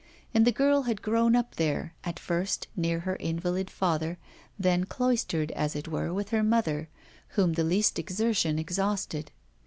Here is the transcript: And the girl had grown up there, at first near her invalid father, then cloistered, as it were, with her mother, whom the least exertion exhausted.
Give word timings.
And 0.33 0.45
the 0.47 0.51
girl 0.51 0.81
had 0.89 1.03
grown 1.03 1.35
up 1.35 1.57
there, 1.57 1.93
at 2.03 2.17
first 2.17 2.67
near 2.75 3.01
her 3.01 3.17
invalid 3.17 3.69
father, 3.69 4.17
then 4.57 4.85
cloistered, 4.85 5.51
as 5.51 5.75
it 5.75 5.87
were, 5.87 6.11
with 6.11 6.29
her 6.29 6.41
mother, 6.41 6.89
whom 7.37 7.53
the 7.53 7.63
least 7.63 7.99
exertion 7.99 8.57
exhausted. 8.57 9.29